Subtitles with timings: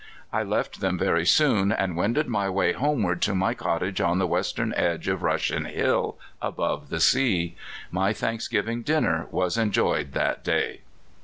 [0.33, 4.17] I left them very soon, and wended my way home ward to my cottage on
[4.17, 7.55] the western edge of Russian Hill, above the sea.
[7.91, 10.81] My thanksgiving dinner was enjoyed that day.